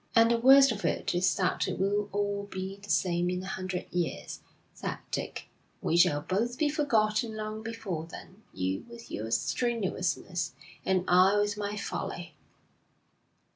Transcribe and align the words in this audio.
'And 0.15 0.31
the 0.31 0.39
worst 0.39 0.71
of 0.71 0.83
it 0.83 1.13
is 1.13 1.35
that 1.35 1.67
it 1.67 1.77
will 1.77 2.09
all 2.11 2.47
be 2.49 2.75
the 2.81 2.89
same 2.89 3.29
in 3.29 3.43
a 3.43 3.45
hundred 3.45 3.85
years,' 3.93 4.39
said 4.73 4.97
Dick. 5.11 5.47
'We 5.83 5.95
shall 5.97 6.21
both 6.23 6.57
be 6.57 6.69
forgotten 6.69 7.37
long 7.37 7.61
before 7.61 8.07
then, 8.07 8.41
you 8.51 8.83
with 8.89 9.11
your 9.11 9.29
strenuousness, 9.29 10.55
and 10.83 11.03
I 11.07 11.37
with 11.37 11.55
my 11.55 11.77
folly.' 11.77 12.33